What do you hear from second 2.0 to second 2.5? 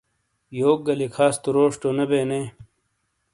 بے نے؟